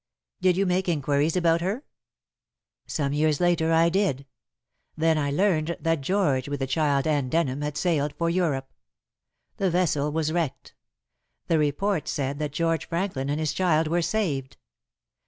[0.41, 1.83] "Did you make inquiries about her?"
[2.87, 4.25] "Some years later I did.
[4.97, 8.73] Then I learned that George, with the child and Denham, had sailed for Europe.
[9.57, 10.73] The vessel was wrecked.
[11.45, 14.57] The report said that George Franklin and his child were saved.